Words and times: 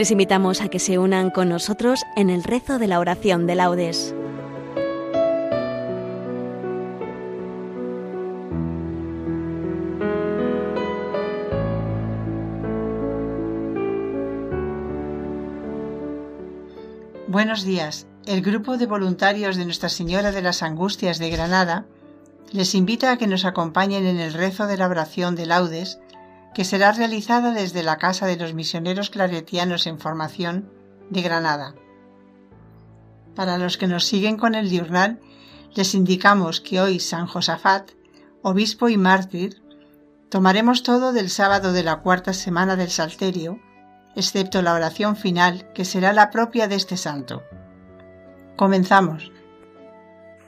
Les 0.00 0.10
invitamos 0.10 0.62
a 0.62 0.68
que 0.68 0.78
se 0.78 0.98
unan 0.98 1.28
con 1.28 1.50
nosotros 1.50 2.06
en 2.16 2.30
el 2.30 2.42
rezo 2.42 2.78
de 2.78 2.86
la 2.86 3.00
oración 3.00 3.46
de 3.46 3.54
laudes. 3.54 4.14
Buenos 17.28 17.62
días. 17.64 18.06
El 18.24 18.40
grupo 18.40 18.78
de 18.78 18.86
voluntarios 18.86 19.56
de 19.56 19.66
Nuestra 19.66 19.90
Señora 19.90 20.32
de 20.32 20.40
las 20.40 20.62
Angustias 20.62 21.18
de 21.18 21.28
Granada 21.28 21.84
les 22.52 22.74
invita 22.74 23.12
a 23.12 23.18
que 23.18 23.26
nos 23.26 23.44
acompañen 23.44 24.06
en 24.06 24.18
el 24.18 24.32
rezo 24.32 24.66
de 24.66 24.78
la 24.78 24.88
oración 24.88 25.36
de 25.36 25.44
laudes 25.44 25.98
que 26.54 26.64
será 26.64 26.92
realizada 26.92 27.52
desde 27.52 27.82
la 27.82 27.96
Casa 27.96 28.26
de 28.26 28.36
los 28.36 28.54
Misioneros 28.54 29.10
Claretianos 29.10 29.86
en 29.86 29.98
Formación 29.98 30.70
de 31.10 31.22
Granada. 31.22 31.74
Para 33.34 33.58
los 33.58 33.78
que 33.78 33.86
nos 33.86 34.04
siguen 34.04 34.36
con 34.36 34.54
el 34.54 34.68
diurnal, 34.68 35.20
les 35.74 35.94
indicamos 35.94 36.60
que 36.60 36.80
hoy 36.80 36.98
San 36.98 37.26
Josafat, 37.26 37.92
obispo 38.42 38.88
y 38.88 38.96
mártir, 38.96 39.62
tomaremos 40.28 40.82
todo 40.82 41.12
del 41.12 41.30
sábado 41.30 41.72
de 41.72 41.84
la 41.84 42.00
cuarta 42.00 42.32
semana 42.32 42.76
del 42.76 42.90
Salterio, 42.90 43.60
excepto 44.16 44.62
la 44.62 44.74
oración 44.74 45.16
final, 45.16 45.72
que 45.72 45.84
será 45.84 46.12
la 46.12 46.30
propia 46.30 46.66
de 46.66 46.74
este 46.74 46.96
santo. 46.96 47.42
Comenzamos. 48.56 49.30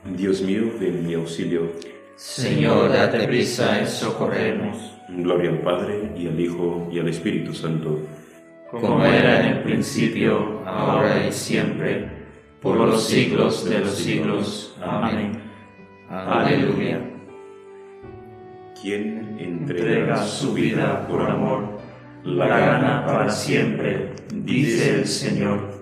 Dios 0.04 0.42
mío, 0.42 0.72
ven 0.80 1.06
mi 1.06 1.14
auxilio. 1.14 1.72
Señor, 2.16 2.92
date 2.92 3.26
prisa 3.26 3.80
en 3.80 3.88
socorrernos. 3.88 4.76
Gloria 5.08 5.50
al 5.50 5.58
Padre, 5.58 6.12
y 6.16 6.26
al 6.26 6.40
Hijo, 6.40 6.88
y 6.90 6.98
al 6.98 7.08
Espíritu 7.08 7.52
Santo. 7.52 7.98
Como 8.70 9.04
era 9.04 9.40
en 9.40 9.56
el 9.56 9.62
principio, 9.62 10.62
ahora 10.64 11.26
y 11.26 11.32
siempre, 11.32 12.08
por 12.60 12.76
los 12.76 13.04
siglos 13.04 13.68
de 13.68 13.80
los 13.80 13.94
siglos. 13.94 14.76
Amén. 14.80 15.38
Aleluya. 16.08 17.00
¿Quién 18.80 19.22
Entrega 19.42 20.24
su 20.24 20.54
vida 20.54 21.06
por 21.08 21.22
amor, 21.22 21.80
la 22.24 22.46
gana 22.46 23.04
para 23.04 23.28
siempre, 23.28 24.12
dice 24.32 25.00
el 25.00 25.06
Señor. 25.06 25.81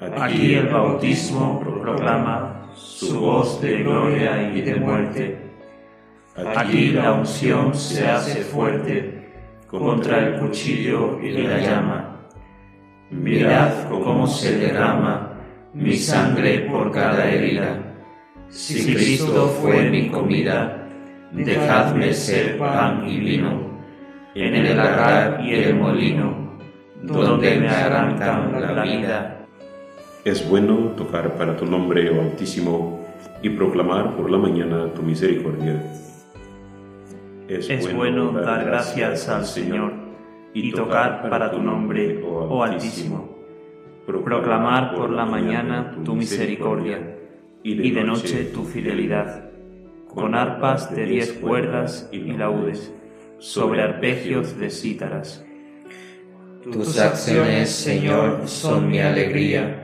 Aquí 0.00 0.54
el 0.54 0.68
bautismo 0.68 1.60
proclama 1.60 2.70
su 2.74 3.20
voz 3.20 3.60
de 3.60 3.82
gloria 3.82 4.52
y 4.52 4.60
de 4.60 4.74
muerte 4.76 5.44
Aquí 6.36 6.88
la 6.88 7.12
unción 7.12 7.72
se 7.72 8.08
hace 8.08 8.42
fuerte 8.42 9.30
contra 9.68 10.18
el 10.18 10.40
cuchillo 10.40 11.20
y 11.22 11.30
la 11.30 11.58
llama. 11.58 12.26
Mirad 13.10 13.88
cómo 13.88 14.26
se 14.26 14.58
derrama 14.58 15.38
mi 15.72 15.94
sangre 15.94 16.66
por 16.68 16.90
cada 16.90 17.30
herida. 17.30 17.78
Si 18.48 18.94
Cristo 18.94 19.46
fue 19.62 19.88
mi 19.90 20.08
comida, 20.08 20.88
dejadme 21.30 22.12
ser 22.12 22.58
pan 22.58 23.08
y 23.08 23.18
vino, 23.18 23.80
en 24.34 24.56
el 24.56 24.76
lagar 24.76 25.40
y 25.40 25.54
el 25.54 25.76
molino, 25.76 26.58
donde 27.00 27.60
me 27.60 27.68
arrancan 27.68 28.60
la 28.60 28.82
vida. 28.82 29.33
Es 30.24 30.48
bueno 30.48 30.92
tocar 30.96 31.36
para 31.36 31.56
tu 31.56 31.66
nombre, 31.66 32.10
oh 32.10 32.22
Altísimo, 32.22 33.04
y 33.42 33.50
proclamar 33.50 34.16
por 34.16 34.30
la 34.30 34.38
mañana 34.38 34.92
tu 34.94 35.02
misericordia 35.02 35.82
es, 37.48 37.94
bueno, 37.94 38.32
dar 38.32 38.64
gracias 38.64 39.28
al 39.28 39.44
Señor 39.44 39.92
y 40.54 40.72
tocar 40.72 41.28
para 41.28 41.50
tu 41.50 41.60
nombre, 41.60 42.22
oh, 42.24 42.48
oh 42.50 42.62
Altísimo. 42.62 43.34
Proclamar 44.06 44.94
por 44.94 45.10
la 45.10 45.24
mañana 45.24 45.94
tu 46.04 46.14
misericordia 46.14 47.16
y 47.62 47.90
de 47.90 48.04
noche 48.04 48.44
tu 48.44 48.64
fidelidad, 48.64 49.50
con 50.06 50.34
arpas 50.34 50.94
de 50.94 51.06
diez 51.06 51.32
cuerdas 51.32 52.08
y 52.12 52.20
laudes, 52.32 52.92
sobre 53.38 53.82
arpegios 53.82 54.58
de 54.58 54.70
cítaras. 54.70 55.44
Tus 56.62 56.98
acciones, 56.98 57.70
Señor, 57.70 58.42
son 58.46 58.88
mi 58.88 59.00
alegría 59.00 59.83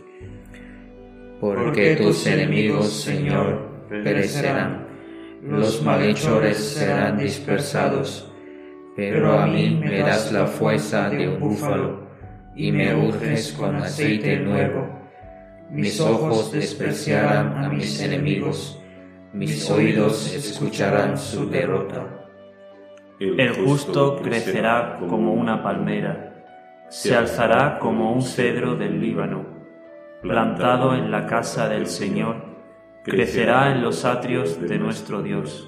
Porque 1.41 1.95
tus 1.95 2.27
enemigos, 2.27 3.01
Señor, 3.01 3.67
perecerán. 3.89 4.85
Los 5.41 5.81
malhechores 5.81 6.57
serán 6.57 7.17
dispersados, 7.17 8.31
pero 8.95 9.39
a 9.39 9.47
mí 9.47 9.71
me 9.71 10.01
das 10.01 10.31
la 10.31 10.45
fuerza 10.45 11.09
de 11.09 11.27
un 11.27 11.39
búfalo 11.39 12.07
y 12.55 12.71
me 12.71 12.93
unges 12.93 13.53
con 13.53 13.75
aceite 13.75 14.37
nuevo. 14.37 14.87
Mis 15.71 15.99
ojos 15.99 16.51
despreciarán 16.51 17.57
a 17.57 17.69
mis 17.69 17.99
enemigos, 17.99 18.79
mis 19.33 19.67
oídos 19.71 20.31
escucharán 20.35 21.17
su 21.17 21.49
derrota. 21.49 22.05
El 23.19 23.53
justo 23.53 24.21
crecerá 24.21 24.99
como 25.09 25.33
una 25.33 25.63
palmera, 25.63 26.45
se 26.89 27.15
alzará 27.15 27.79
como 27.79 28.13
un 28.13 28.21
cedro 28.21 28.75
del 28.75 29.01
Líbano, 29.01 29.60
plantado 30.21 30.95
en 30.95 31.11
la 31.11 31.25
casa 31.25 31.67
del 31.67 31.87
Señor 31.87 32.35
crecerá 33.03 33.71
en 33.71 33.81
los 33.81 34.05
atrios 34.05 34.61
de 34.61 34.77
nuestro 34.77 35.23
Dios. 35.23 35.67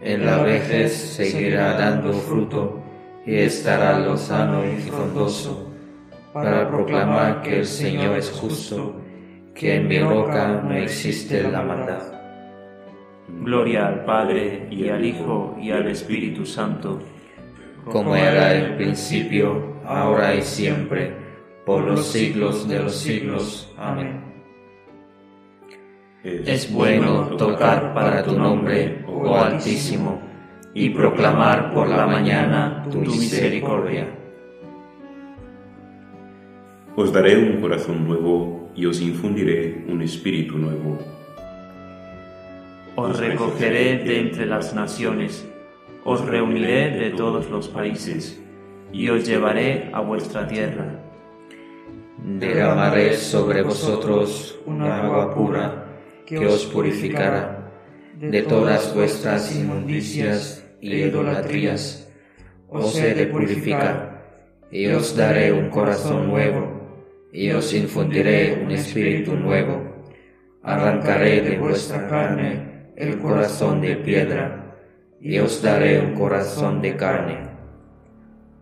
En 0.00 0.24
la 0.24 0.42
vejez 0.42 0.92
seguirá 0.92 1.76
dando 1.76 2.12
fruto 2.12 2.82
y 3.26 3.34
estará 3.36 3.98
lozano 3.98 4.62
y 4.64 4.80
frondoso 4.80 5.70
para 6.32 6.68
proclamar 6.68 7.42
que 7.42 7.58
el 7.58 7.66
Señor 7.66 8.16
es 8.16 8.30
justo, 8.30 8.96
que 9.54 9.76
en 9.76 9.88
mi 9.88 9.98
roca 9.98 10.62
no 10.62 10.74
existe 10.74 11.42
la 11.42 11.62
maldad. 11.62 12.12
Gloria 13.28 13.88
al 13.88 14.04
Padre 14.04 14.68
y 14.70 14.88
al 14.88 15.04
Hijo 15.04 15.56
y 15.60 15.70
al 15.70 15.88
Espíritu 15.88 16.46
Santo, 16.46 17.00
como 17.90 18.14
era 18.14 18.54
en 18.54 18.64
el 18.64 18.76
principio, 18.76 19.76
ahora 19.84 20.34
y 20.34 20.42
siempre, 20.42 21.25
por 21.66 21.82
los 21.82 22.06
siglos 22.06 22.68
de 22.68 22.78
los 22.78 22.94
siglos. 22.94 23.74
Amén. 23.76 24.22
Es 26.22 26.72
bueno 26.72 27.36
tocar 27.36 27.92
para 27.92 28.22
tu 28.22 28.38
nombre, 28.38 29.04
oh 29.08 29.34
Altísimo, 29.34 30.22
y 30.74 30.90
proclamar 30.90 31.74
por 31.74 31.88
la 31.88 32.06
mañana 32.06 32.86
tu 32.90 33.00
misericordia. 33.00 34.06
Os 36.94 37.12
daré 37.12 37.36
un 37.36 37.60
corazón 37.60 38.06
nuevo 38.06 38.70
y 38.74 38.86
os 38.86 39.00
infundiré 39.00 39.84
un 39.88 40.02
espíritu 40.02 40.56
nuevo. 40.58 40.98
Os 42.94 43.18
recogeré 43.18 43.98
de 43.98 44.20
entre 44.20 44.46
las 44.46 44.72
naciones, 44.72 45.46
os 46.04 46.24
reuniré 46.24 46.90
de 46.92 47.10
todos 47.10 47.50
los 47.50 47.68
países, 47.68 48.40
y 48.92 49.08
os 49.08 49.26
llevaré 49.26 49.90
a 49.92 50.00
vuestra 50.00 50.46
tierra. 50.46 51.05
Derramaré 52.26 53.14
sobre 53.14 53.62
vosotros 53.62 54.58
una 54.66 55.00
agua 55.04 55.32
pura 55.32 55.86
que 56.26 56.44
os 56.44 56.66
purificará 56.66 57.70
de 58.18 58.42
todas 58.42 58.92
vuestras 58.92 59.54
inmundicias 59.54 60.66
y 60.80 60.92
idolatrías. 60.94 62.12
Os 62.68 62.98
he 62.98 63.14
de 63.14 63.26
purificar, 63.26 64.66
y 64.72 64.88
os 64.88 65.16
daré 65.16 65.52
un 65.52 65.70
corazón 65.70 66.26
nuevo, 66.26 67.28
y 67.32 67.52
os 67.52 67.72
infundiré 67.72 68.60
un 68.60 68.72
espíritu 68.72 69.36
nuevo. 69.36 69.84
Arrancaré 70.64 71.42
de 71.42 71.58
vuestra 71.58 72.08
carne 72.08 72.90
el 72.96 73.18
corazón 73.18 73.80
de 73.80 73.94
piedra, 73.94 74.74
y 75.20 75.38
os 75.38 75.62
daré 75.62 76.00
un 76.00 76.14
corazón 76.14 76.82
de 76.82 76.96
carne. 76.96 77.38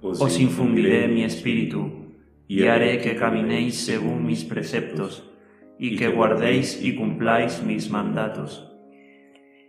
Os 0.03 0.39
infundiré 0.39 1.09
mi 1.09 1.25
espíritu, 1.25 2.04
y 2.47 2.67
haré 2.67 2.99
que 2.99 3.17
caminéis 3.17 3.87
según 3.87 4.27
mis 4.27 4.45
preceptos 4.45 5.31
y 5.79 5.97
que 5.97 6.09
guardéis 6.09 6.83
y 6.83 6.95
cumpláis 6.95 7.63
mis 7.63 7.91
mandatos. 7.91 8.71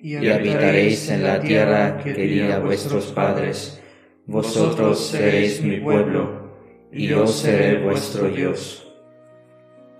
Y 0.01 0.15
habitaréis 0.29 1.09
en 1.09 1.23
la 1.23 1.39
tierra 1.39 1.97
que 1.97 2.13
di 2.13 2.41
a 2.41 2.59
vuestros 2.59 3.07
padres, 3.07 3.81
vosotros 4.27 5.07
seréis 5.07 5.63
mi 5.63 5.79
pueblo, 5.79 6.45
y 6.91 7.07
yo 7.07 7.25
seré 7.25 7.83
vuestro 7.83 8.27
Dios. 8.29 8.81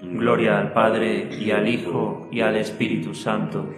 Gloria 0.01 0.60
al 0.60 0.74
Padre 0.74 1.30
y 1.31 1.51
al 1.51 1.68
Hijo 1.68 2.27
y 2.31 2.42
al 2.42 2.57
Espíritu 2.57 3.16
Santo, 3.16 3.74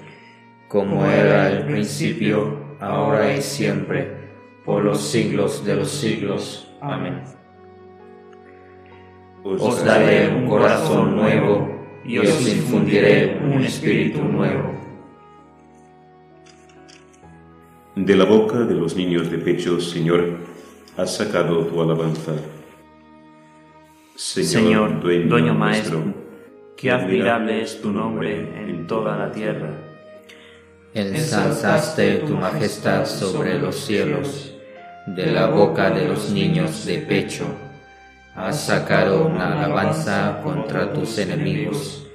como 0.68 1.06
era 1.06 1.50
el 1.50 1.66
principio, 1.66 2.76
ahora 2.82 3.34
y 3.34 3.42
siempre, 3.42 4.12
por 4.66 4.84
los 4.84 5.00
siglos 5.00 5.64
de 5.64 5.76
los 5.76 5.90
siglos. 5.90 6.70
Amén. 6.82 7.37
Os 9.56 9.84
daré 9.86 10.28
un 10.28 10.46
corazón 10.46 11.16
nuevo 11.16 11.70
y 12.04 12.18
os 12.18 12.48
infundiré 12.48 13.40
un 13.42 13.64
espíritu 13.64 14.22
nuevo. 14.22 14.76
De 17.96 18.16
la 18.16 18.26
boca 18.26 18.60
de 18.60 18.76
los 18.76 18.96
niños 18.98 19.32
de 19.32 19.38
pecho, 19.38 19.80
Señor, 19.80 20.38
has 20.98 21.16
sacado 21.16 21.66
tu 21.66 21.82
alabanza. 21.82 22.34
Señor, 24.16 25.00
dueño, 25.00 25.54
maestro, 25.54 26.04
qué 26.76 26.92
admirable 26.92 27.62
es 27.62 27.82
tu 27.82 27.90
nombre 27.90 28.62
en 28.62 28.86
toda 28.86 29.16
la 29.16 29.32
tierra. 29.32 29.70
Ensalzaste 30.94 32.18
tu 32.28 32.36
majestad 32.36 33.06
sobre 33.06 33.58
los 33.60 33.76
cielos, 33.76 34.54
de 35.06 35.32
la 35.32 35.48
boca 35.48 35.90
de 35.90 36.06
los 36.06 36.32
niños 36.32 36.86
de 36.86 36.98
pecho. 36.98 37.46
Has 38.38 38.68
sacado 38.68 39.26
una 39.26 39.52
alabanza 39.52 40.42
contra 40.44 40.94
tus 40.94 41.18
enemigos, 41.18 42.08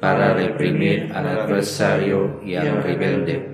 para 0.00 0.34
reprimir 0.34 1.10
al 1.14 1.26
adversario 1.26 2.42
y 2.44 2.56
al 2.56 2.82
rebelde. 2.82 3.48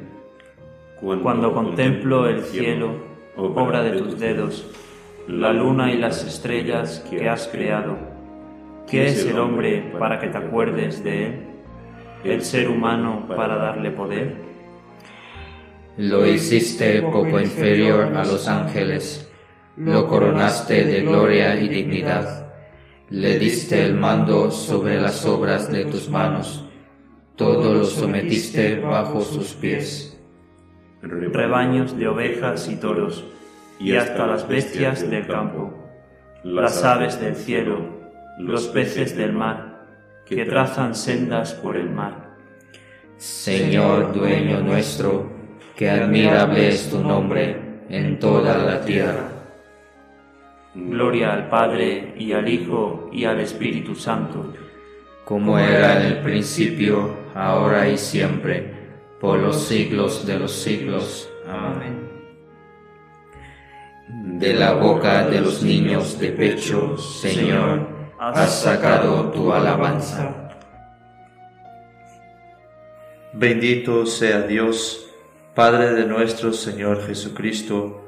Cuando 1.00 1.54
contemplo 1.54 2.28
el 2.28 2.42
cielo, 2.42 2.96
obra 3.36 3.84
de 3.84 4.00
tus 4.00 4.18
dedos, 4.18 4.66
la 5.28 5.52
luna 5.52 5.92
y 5.92 5.98
las 5.98 6.24
estrellas 6.24 7.04
que 7.08 7.28
has 7.28 7.46
creado. 7.46 7.96
¿Qué 8.90 9.06
es 9.06 9.24
el 9.24 9.38
hombre 9.38 9.92
para 9.96 10.18
que 10.18 10.26
te 10.26 10.38
acuerdes 10.38 11.04
de 11.04 11.26
él? 11.26 11.46
¿El 12.24 12.42
ser 12.42 12.68
humano 12.68 13.26
para 13.28 13.54
darle 13.56 13.92
poder? 13.92 14.34
Lo 15.96 16.26
hiciste 16.26 17.00
poco 17.00 17.38
inferior 17.38 18.16
a 18.16 18.24
los 18.24 18.48
ángeles, 18.48 19.27
lo 19.78 20.08
coronaste 20.08 20.84
de 20.84 21.02
gloria 21.02 21.54
y 21.54 21.68
dignidad, 21.68 22.52
le 23.10 23.38
diste 23.38 23.84
el 23.84 23.94
mando 23.94 24.50
sobre 24.50 25.00
las 25.00 25.24
obras 25.24 25.70
de 25.70 25.84
tus 25.84 26.08
manos, 26.08 26.64
todo 27.36 27.72
lo 27.72 27.84
sometiste 27.84 28.80
bajo 28.80 29.20
sus 29.20 29.54
pies. 29.54 30.18
Rebaños 31.00 31.96
de 31.96 32.08
ovejas 32.08 32.68
y 32.68 32.74
toros, 32.74 33.24
y 33.78 33.94
hasta 33.94 34.26
las 34.26 34.48
bestias 34.48 35.08
del 35.08 35.28
campo, 35.28 35.72
las 36.42 36.82
aves 36.82 37.20
del 37.20 37.36
cielo, 37.36 37.78
los 38.40 38.66
peces 38.66 39.16
del 39.16 39.32
mar, 39.32 39.86
que 40.26 40.44
trazan 40.44 40.96
sendas 40.96 41.54
por 41.54 41.76
el 41.76 41.88
mar. 41.88 42.36
Señor 43.16 44.12
dueño 44.12 44.60
nuestro, 44.60 45.30
que 45.76 45.88
admirable 45.88 46.68
es 46.68 46.90
tu 46.90 47.00
nombre 47.00 47.84
en 47.88 48.18
toda 48.18 48.58
la 48.58 48.80
tierra. 48.80 49.27
Gloria 50.86 51.32
al 51.32 51.48
Padre 51.48 52.14
y 52.16 52.32
al 52.32 52.48
Hijo 52.48 53.08
y 53.12 53.24
al 53.24 53.40
Espíritu 53.40 53.94
Santo, 53.94 54.52
como 55.24 55.58
era 55.58 56.00
en 56.00 56.06
el 56.06 56.18
principio, 56.22 57.10
ahora 57.34 57.88
y 57.88 57.98
siempre, 57.98 58.72
por 59.20 59.38
los 59.38 59.64
siglos 59.64 60.26
de 60.26 60.38
los 60.38 60.52
siglos. 60.52 61.28
Amén 61.46 62.08
de 64.38 64.54
la 64.54 64.72
boca 64.74 65.26
de 65.26 65.40
los 65.40 65.62
niños 65.62 66.18
de 66.18 66.30
pecho, 66.30 66.96
Señor, 66.96 67.88
has 68.18 68.62
sacado 68.62 69.30
tu 69.30 69.52
alabanza. 69.52 70.50
Bendito 73.32 74.06
sea 74.06 74.42
Dios, 74.42 75.10
Padre 75.54 75.92
de 75.92 76.06
nuestro 76.06 76.52
Señor 76.52 77.04
Jesucristo, 77.06 78.07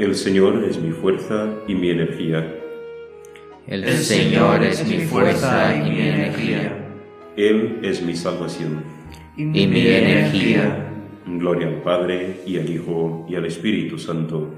El 0.00 0.14
Señor 0.14 0.64
es 0.64 0.78
mi 0.78 0.92
fuerza 0.92 1.46
y 1.68 1.74
mi 1.74 1.90
energía. 1.90 2.54
El 3.66 3.86
Señor 3.98 4.62
es 4.62 4.82
mi 4.86 5.00
fuerza 5.00 5.76
y 5.76 5.90
mi 5.90 6.00
energía. 6.00 6.72
Él 7.36 7.80
es 7.82 8.00
mi 8.00 8.16
salvación. 8.16 8.82
Y 9.36 9.44
mi 9.44 9.86
energía 9.86 10.90
Gloria 11.26 11.68
al 11.68 11.82
Padre 11.82 12.40
y 12.46 12.58
al 12.58 12.70
Hijo 12.70 13.26
y 13.28 13.34
al 13.34 13.44
Espíritu 13.44 13.98
Santo. 13.98 14.54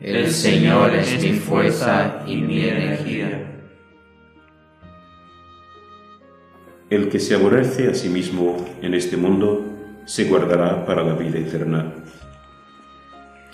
El 0.00 0.30
Señor 0.30 0.94
es 0.94 1.20
mi 1.20 1.32
fuerza 1.32 2.22
y 2.28 2.36
mi 2.36 2.60
energía. 2.60 3.64
El 6.88 7.08
que 7.08 7.18
se 7.18 7.34
aborrece 7.34 7.88
a 7.88 7.94
sí 7.94 8.08
mismo 8.08 8.64
en 8.82 8.94
este 8.94 9.16
mundo 9.16 9.66
se 10.04 10.26
guardará 10.26 10.86
para 10.86 11.02
la 11.02 11.14
vida 11.14 11.40
eterna. 11.40 11.92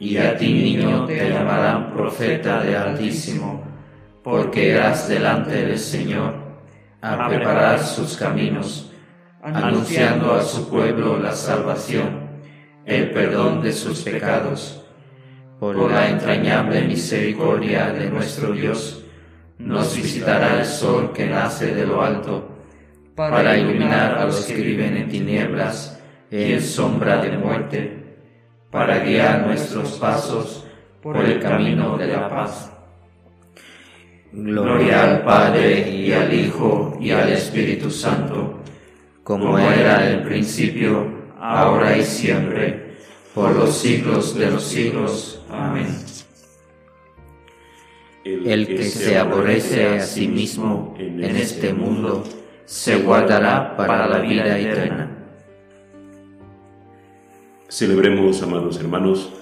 Y 0.00 0.16
a 0.16 0.36
ti, 0.36 0.52
niño, 0.52 1.06
te 1.06 1.28
llamarán 1.28 1.92
profeta 1.92 2.62
de 2.62 2.76
Altísimo, 2.76 3.64
porque 4.22 4.68
irás 4.68 5.08
delante 5.08 5.66
del 5.66 5.78
Señor 5.78 6.34
a 7.00 7.28
preparar 7.28 7.80
sus 7.80 8.16
caminos, 8.16 8.92
anunciando 9.42 10.34
a 10.34 10.42
su 10.42 10.68
pueblo 10.68 11.18
la 11.18 11.32
salvación, 11.32 12.28
el 12.84 13.10
perdón 13.10 13.62
de 13.62 13.72
sus 13.72 14.02
pecados. 14.02 14.84
Por 15.58 15.90
la 15.90 16.08
entrañable 16.08 16.82
misericordia 16.82 17.90
de 17.92 18.08
nuestro 18.08 18.52
Dios, 18.52 19.04
nos 19.58 19.96
visitará 19.96 20.60
el 20.60 20.64
sol 20.64 21.12
que 21.12 21.26
nace 21.26 21.74
de 21.74 21.84
lo 21.84 22.02
alto, 22.02 22.48
para 23.16 23.58
iluminar 23.58 24.16
a 24.16 24.26
los 24.26 24.44
que 24.44 24.54
viven 24.54 24.96
en 24.96 25.08
tinieblas 25.08 26.00
y 26.30 26.52
en 26.52 26.62
sombra 26.62 27.20
de 27.20 27.36
muerte, 27.36 28.07
para 28.70 28.98
guiar 29.00 29.46
nuestros 29.46 29.92
pasos 29.92 30.64
por 31.02 31.16
el 31.16 31.40
camino 31.40 31.96
de 31.96 32.08
la 32.08 32.28
paz. 32.28 32.70
Gloria 34.32 35.04
al 35.04 35.22
Padre 35.24 35.90
y 35.90 36.12
al 36.12 36.32
Hijo 36.32 36.96
y 37.00 37.10
al 37.10 37.30
Espíritu 37.30 37.90
Santo, 37.90 38.62
como 39.24 39.58
era 39.58 40.06
en 40.06 40.18
el 40.18 40.22
principio, 40.22 41.06
ahora 41.40 41.96
y 41.96 42.04
siempre, 42.04 42.96
por 43.34 43.54
los 43.54 43.74
siglos 43.74 44.34
de 44.34 44.50
los 44.50 44.62
siglos. 44.64 45.42
Amén. 45.50 45.86
El 48.24 48.66
que 48.66 48.84
se 48.84 49.16
aborrece 49.16 49.86
a 49.86 50.00
sí 50.00 50.28
mismo 50.28 50.94
en 50.98 51.24
este 51.24 51.72
mundo, 51.72 52.24
se 52.66 52.98
guardará 52.98 53.74
para 53.76 54.06
la 54.06 54.18
vida 54.18 54.58
eterna. 54.58 55.07
Celebremos, 57.78 58.42
amados 58.42 58.80
hermanos, 58.80 59.32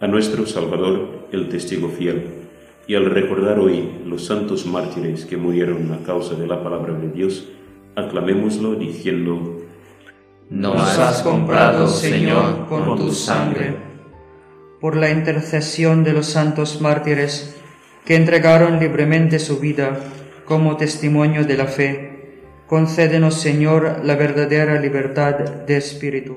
a 0.00 0.06
nuestro 0.06 0.44
Salvador, 0.44 1.28
el 1.32 1.48
testigo 1.48 1.88
fiel, 1.88 2.26
y 2.86 2.94
al 2.94 3.06
recordar 3.06 3.58
hoy 3.58 3.88
los 4.04 4.26
santos 4.26 4.66
mártires 4.66 5.24
que 5.24 5.38
murieron 5.38 5.90
a 5.94 6.04
causa 6.04 6.34
de 6.34 6.46
la 6.46 6.62
palabra 6.62 6.92
de 6.92 7.08
Dios, 7.08 7.48
aclamémoslo 7.94 8.74
diciendo, 8.74 9.62
Nos 10.50 10.98
has 10.98 11.22
comprado, 11.22 11.88
Señor, 11.88 12.66
con 12.68 12.98
tu 12.98 13.12
sangre. 13.12 13.76
Por 14.78 14.94
la 14.94 15.10
intercesión 15.10 16.04
de 16.04 16.12
los 16.12 16.26
santos 16.26 16.82
mártires 16.82 17.56
que 18.04 18.14
entregaron 18.14 18.78
libremente 18.78 19.38
su 19.38 19.58
vida 19.58 19.98
como 20.44 20.76
testimonio 20.76 21.46
de 21.46 21.56
la 21.56 21.66
fe, 21.66 22.42
concédenos, 22.66 23.36
Señor, 23.36 24.02
la 24.04 24.16
verdadera 24.16 24.78
libertad 24.82 25.38
de 25.38 25.78
espíritu. 25.78 26.36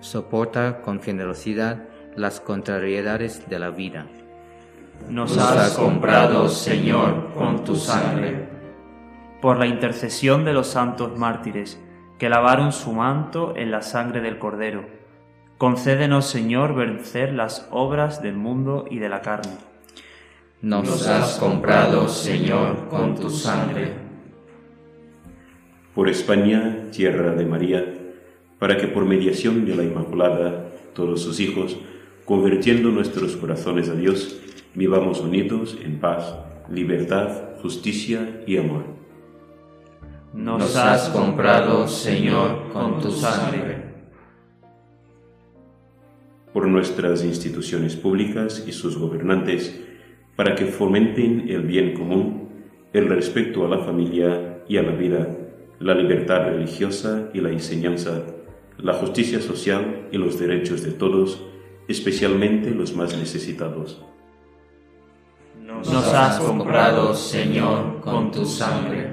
soporta 0.00 0.82
con 0.82 1.00
generosidad 1.00 1.84
las 2.16 2.40
contrariedades 2.40 3.48
de 3.48 3.58
la 3.58 3.70
vida. 3.70 4.06
Nos 5.08 5.38
has 5.38 5.76
comprado, 5.76 6.48
Señor, 6.48 7.32
con 7.34 7.64
tu 7.64 7.76
sangre. 7.76 8.48
Por 9.40 9.58
la 9.58 9.66
intercesión 9.66 10.44
de 10.44 10.52
los 10.52 10.66
santos 10.66 11.16
mártires 11.16 11.80
que 12.18 12.28
lavaron 12.28 12.72
su 12.72 12.92
manto 12.92 13.54
en 13.56 13.70
la 13.70 13.80
sangre 13.80 14.20
del 14.20 14.38
Cordero, 14.38 14.84
concédenos, 15.56 16.26
Señor, 16.26 16.74
vencer 16.74 17.32
las 17.32 17.66
obras 17.70 18.20
del 18.20 18.36
mundo 18.36 18.84
y 18.90 18.98
de 18.98 19.08
la 19.08 19.22
carne 19.22 19.70
nos 20.62 21.06
has 21.06 21.38
comprado, 21.38 22.06
Señor, 22.08 22.88
con 22.88 23.14
tu 23.14 23.30
sangre. 23.30 23.92
Por 25.94 26.08
España, 26.08 26.88
tierra 26.92 27.32
de 27.32 27.46
María, 27.46 27.84
para 28.60 28.76
que 28.76 28.86
por 28.86 29.04
mediación 29.04 29.64
de 29.64 29.74
la 29.74 29.82
Inmaculada, 29.82 30.70
todos 30.94 31.22
sus 31.22 31.40
hijos, 31.40 31.78
convirtiendo 32.26 32.90
nuestros 32.90 33.34
corazones 33.34 33.88
a 33.88 33.94
Dios, 33.94 34.38
vivamos 34.74 35.20
unidos 35.20 35.76
en 35.82 35.98
paz, 35.98 36.36
libertad, 36.70 37.56
justicia 37.60 38.42
y 38.46 38.58
amor. 38.58 38.84
Nos 40.34 40.76
has 40.76 41.08
comprado, 41.08 41.88
Señor, 41.88 42.68
con 42.72 43.00
tu 43.00 43.10
sangre. 43.10 43.90
Por 46.52 46.68
nuestras 46.68 47.24
instituciones 47.24 47.96
públicas 47.96 48.64
y 48.66 48.72
sus 48.72 48.98
gobernantes, 48.98 49.80
para 50.36 50.54
que 50.54 50.66
fomenten 50.66 51.48
el 51.48 51.62
bien 51.62 51.94
común, 51.94 52.48
el 52.92 53.08
respeto 53.08 53.64
a 53.64 53.68
la 53.68 53.78
familia 53.78 54.62
y 54.68 54.76
a 54.76 54.82
la 54.82 54.92
vida, 54.92 55.28
la 55.78 55.94
libertad 55.94 56.44
religiosa 56.44 57.30
y 57.32 57.40
la 57.40 57.50
enseñanza, 57.50 58.22
la 58.82 58.94
justicia 58.94 59.40
social 59.40 60.08
y 60.10 60.18
los 60.18 60.38
derechos 60.38 60.82
de 60.82 60.92
todos, 60.92 61.40
especialmente 61.88 62.70
los 62.70 62.94
más 62.94 63.16
necesitados. 63.16 64.00
Nos 65.64 66.12
has 66.12 66.38
comprado, 66.38 67.14
Señor, 67.14 68.00
con 68.00 68.30
tu 68.30 68.44
sangre. 68.44 69.10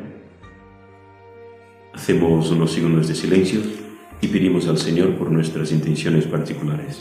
Hacemos 1.93 2.51
unos 2.51 2.71
segundos 2.71 3.07
de 3.07 3.15
silencio 3.15 3.61
y 4.21 4.27
pedimos 4.27 4.67
al 4.67 4.77
Señor 4.77 5.15
por 5.15 5.31
nuestras 5.31 5.71
intenciones 5.71 6.25
particulares. 6.25 6.99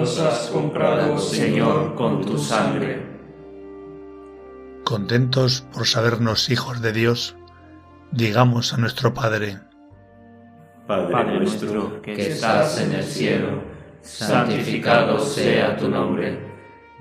nos 0.00 0.18
has 0.18 0.48
comprado, 0.48 1.18
Señor, 1.18 1.94
con 1.94 2.24
tu 2.24 2.38
sangre. 2.38 3.19
Contentos 4.90 5.64
por 5.72 5.86
sabernos 5.86 6.50
hijos 6.50 6.82
de 6.82 6.92
Dios, 6.92 7.36
digamos 8.10 8.74
a 8.74 8.76
nuestro 8.76 9.14
Padre, 9.14 9.60
Padre 10.84 11.38
nuestro 11.38 12.02
que 12.02 12.32
estás 12.32 12.80
en 12.80 12.94
el 12.94 13.04
cielo, 13.04 13.62
santificado 14.02 15.20
sea 15.20 15.76
tu 15.76 15.88
nombre, 15.88 16.40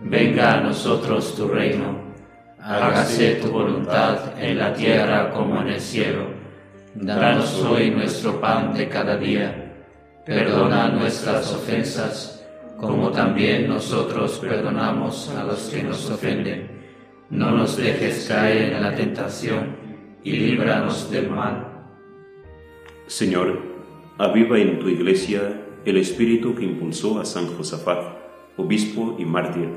venga 0.04 0.54
a 0.54 0.62
nosotros 0.62 1.34
tu 1.36 1.48
reino, 1.48 2.14
hágase 2.62 3.40
tu 3.42 3.50
voluntad 3.50 4.40
en 4.40 4.60
la 4.60 4.72
tierra 4.72 5.32
como 5.32 5.60
en 5.60 5.70
el 5.70 5.82
cielo. 5.82 6.28
Danos 6.94 7.60
hoy 7.64 7.90
nuestro 7.90 8.40
pan 8.40 8.72
de 8.72 8.88
cada 8.88 9.18
día, 9.18 9.74
perdona 10.28 10.90
nuestras 10.90 11.52
ofensas 11.52 12.46
como 12.80 13.10
también 13.10 13.68
nosotros 13.68 14.38
perdonamos 14.38 15.28
a 15.30 15.44
los 15.44 15.70
que 15.70 15.82
nos 15.82 16.08
ofenden. 16.08 16.79
No 17.30 17.52
nos 17.52 17.78
dejes 17.78 18.28
caer 18.28 18.74
en 18.74 18.82
la 18.82 18.96
tentación 18.96 19.76
y 20.24 20.32
líbranos 20.32 21.12
del 21.12 21.30
mal. 21.30 21.88
Señor, 23.08 23.60
aviva 24.18 24.60
en 24.60 24.80
tu 24.80 24.90
iglesia 24.90 25.62
el 25.86 25.98
espíritu 25.98 26.56
que 26.56 26.66
impulsó 26.66 27.20
a 27.20 27.26
San 27.26 27.48
Josafat, 27.48 28.18
obispo 28.58 29.16
y 29.20 29.26
mártir, 29.26 29.70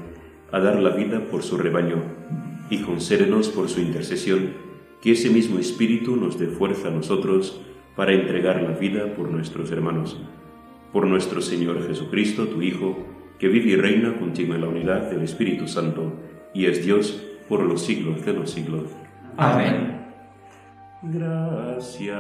a 0.51 0.61
dar 0.61 0.79
la 0.81 0.91
vida 0.91 1.27
por 1.31 1.43
su 1.43 1.57
rebaño, 1.57 2.03
y 2.71 2.79
concédenos 2.79 3.49
por 3.49 3.69
su 3.69 3.81
intercesión 3.81 4.55
que 5.01 5.13
ese 5.13 5.31
mismo 5.31 5.59
espíritu 5.59 6.17
nos 6.17 6.39
dé 6.39 6.47
fuerza 6.47 6.89
a 6.89 6.93
nosotros 6.93 7.61
para 7.97 8.13
entregar 8.13 8.63
la 8.63 8.73
vida 8.73 9.15
por 9.15 9.31
nuestros 9.31 9.71
hermanos 9.71 10.17
por 10.93 11.07
nuestro 11.07 11.41
Señor 11.41 11.87
Jesucristo, 11.87 12.47
tu 12.49 12.63
Hijo, 12.63 12.99
que 13.39 13.49
vive 13.49 13.71
y 13.71 13.77
reina 13.77 14.15
contigo 14.19 14.55
en 14.55 14.61
la 14.61 14.69
unidad 14.69 15.11
del 15.11 15.23
Espíritu 15.23 15.67
Santo, 15.67 16.13
y 16.55 16.67
es 16.67 16.85
Dios 16.85 17.25
por 17.53 17.61
los 17.65 17.83
siglos 17.83 18.25
de 18.25 18.33
los 18.33 18.51
siglos. 18.51 18.85
Amén. 19.37 20.07
Gracias. 21.03 22.17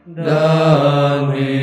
Dadme, 0.05 1.63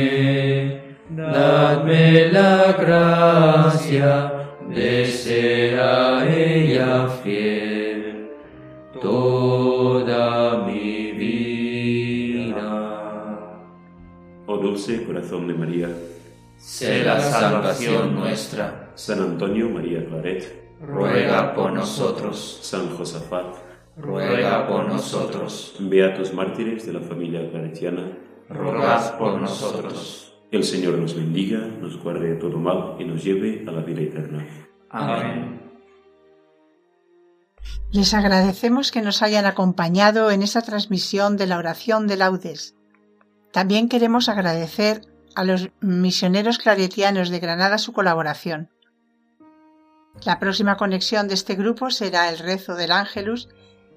dadme 1.10 2.32
la 2.32 2.72
gracia 2.72 4.32
de 4.66 5.04
ser 5.04 5.78
a 5.78 6.26
ella 6.26 7.06
fiel 7.22 8.30
toda 9.02 10.39
mi 10.70 11.12
vida. 11.12 12.60
Oh 14.46 14.56
dulce 14.56 15.04
corazón 15.04 15.46
de 15.48 15.54
María, 15.54 15.88
sé 16.56 17.04
la 17.04 17.20
salvación 17.20 18.14
nuestra. 18.14 18.92
San 18.94 19.20
Antonio 19.20 19.68
María 19.68 20.04
Claret, 20.06 20.74
ruega 20.80 21.54
por 21.54 21.72
nosotros. 21.72 22.58
San 22.62 22.88
Josafat, 22.96 23.56
ruega 23.96 24.66
por 24.66 24.86
nosotros. 24.86 25.76
Beatos 25.78 26.34
mártires 26.34 26.86
de 26.86 26.94
la 26.94 27.00
familia 27.00 27.48
claretiana, 27.50 28.18
rogad 28.48 29.18
por 29.18 29.40
nosotros. 29.40 30.34
El 30.50 30.64
Señor 30.64 30.98
nos 30.98 31.14
bendiga, 31.14 31.58
nos 31.80 32.02
guarde 32.02 32.30
de 32.30 32.36
todo 32.36 32.58
mal 32.58 32.96
y 32.98 33.04
nos 33.04 33.22
lleve 33.22 33.64
a 33.68 33.70
la 33.70 33.82
vida 33.82 34.00
eterna. 34.00 34.44
Amén. 34.90 35.59
Les 37.92 38.14
agradecemos 38.14 38.90
que 38.90 39.02
nos 39.02 39.22
hayan 39.22 39.46
acompañado 39.46 40.30
en 40.30 40.42
esta 40.42 40.62
transmisión 40.62 41.36
de 41.36 41.46
la 41.46 41.58
oración 41.58 42.06
de 42.06 42.16
laudes. 42.16 42.74
También 43.52 43.88
queremos 43.88 44.28
agradecer 44.28 45.02
a 45.34 45.44
los 45.44 45.70
misioneros 45.80 46.58
claretianos 46.58 47.30
de 47.30 47.40
Granada 47.40 47.78
su 47.78 47.92
colaboración. 47.92 48.70
La 50.24 50.38
próxima 50.38 50.76
conexión 50.76 51.28
de 51.28 51.34
este 51.34 51.54
grupo 51.54 51.90
será 51.90 52.28
el 52.28 52.38
rezo 52.38 52.74
del 52.74 52.92
Ángelus 52.92 53.48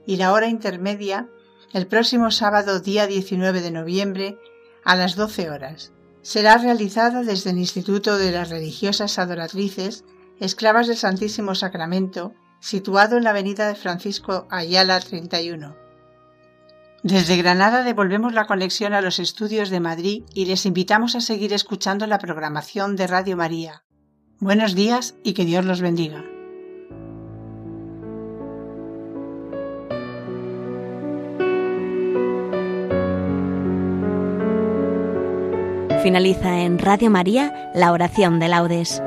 y 0.06 0.18
la 0.18 0.32
hora 0.32 0.48
intermedia 0.48 1.28
el 1.74 1.88
próximo 1.88 2.32
sábado 2.32 2.80
día 2.80 3.08
19 3.08 3.62
de 3.62 3.72
noviembre 3.72 4.38
a 4.86 4.96
las 4.96 5.16
12 5.16 5.50
horas 5.50 5.94
será 6.24 6.58
realizada 6.58 7.22
desde 7.22 7.52
el 7.52 7.60
Instituto 7.60 8.18
de 8.18 8.32
las 8.32 8.50
Religiosas 8.50 9.20
Adoratrices, 9.20 10.06
Esclavas 10.40 10.88
del 10.88 10.98
Santísimo 10.98 11.54
Sacramento, 11.54 12.34
situado 12.64 13.18
en 13.18 13.26
la 13.26 13.32
avenida 13.32 13.68
de 13.68 13.76
Francisco 13.76 14.48
Ayala 14.50 14.98
31. 14.98 15.76
Desde 17.04 17.36
Granada 17.36 17.84
devolvemos 17.84 18.34
la 18.34 18.48
conexión 18.48 18.94
a 18.94 19.02
los 19.02 19.20
estudios 19.20 19.70
de 19.70 19.82
Madrid 19.82 20.24
y 20.34 20.46
les 20.46 20.66
invitamos 20.66 21.16
a 21.16 21.20
seguir 21.20 21.52
escuchando 21.52 22.08
la 22.08 22.20
programación 22.20 22.96
de 22.96 23.08
Radio 23.08 23.36
María. 23.36 23.84
Buenos 24.40 24.76
días 24.76 25.16
y 25.26 25.34
que 25.34 25.44
Dios 25.44 25.66
los 25.66 25.82
bendiga. 25.82 26.24
Finaliza 36.02 36.62
en 36.62 36.80
Radio 36.80 37.10
María 37.10 37.72
la 37.76 37.92
oración 37.92 38.40
de 38.40 38.48
laudes. 38.48 39.02